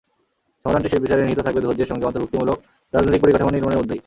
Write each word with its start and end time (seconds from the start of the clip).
সমাধানটি 0.65 0.87
শেষ 0.91 0.99
বিচারে 1.03 1.21
নিহিত 1.23 1.41
থাকবে 1.43 1.63
ধৈর্যের 1.65 1.89
সঙ্গে 1.91 2.07
অন্তর্ভুক্তিমূলক 2.07 2.57
রাজনৈতিক 2.93 3.21
পরিকাঠামো 3.23 3.51
নির্মাণের 3.51 3.79
মধ্যেই। 3.79 3.99